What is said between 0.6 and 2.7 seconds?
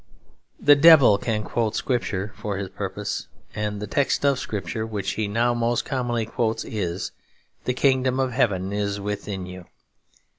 devil can quote Scripture for his